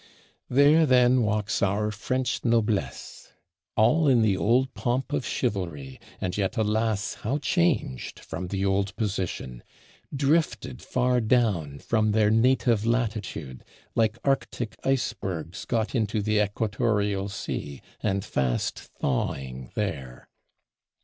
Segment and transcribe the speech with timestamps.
[0.49, 3.33] There, then, walks our French noblesse.
[3.77, 8.95] All in the old pomp of chivalry; and yet, alas, how changed from the old
[8.95, 9.61] position;
[10.11, 17.79] drifted far down from their native latitude, like Arctic icebergs got into the Equatorial sea,
[18.01, 20.27] and fast thawing there!